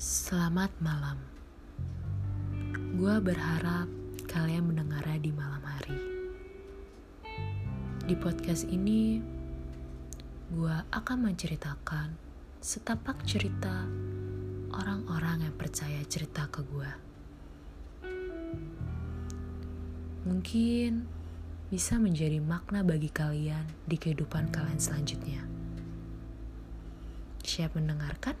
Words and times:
Selamat 0.00 0.72
malam. 0.80 1.20
Gua 2.96 3.20
berharap 3.20 3.84
kalian 4.32 4.72
mendengarnya 4.72 5.20
di 5.20 5.28
malam 5.28 5.60
hari. 5.60 6.00
Di 8.08 8.16
podcast 8.16 8.64
ini, 8.72 9.20
gua 10.56 10.88
akan 10.88 11.28
menceritakan 11.28 12.16
setapak 12.64 13.28
cerita 13.28 13.84
orang-orang 14.72 15.44
yang 15.44 15.56
percaya 15.60 16.00
cerita 16.08 16.48
ke 16.48 16.64
gua. 16.64 16.96
Mungkin 20.24 21.04
bisa 21.68 22.00
menjadi 22.00 22.40
makna 22.40 22.80
bagi 22.80 23.12
kalian 23.12 23.68
di 23.84 24.00
kehidupan 24.00 24.48
kalian 24.48 24.80
selanjutnya. 24.80 25.44
Siap 27.44 27.76
mendengarkan? 27.76 28.40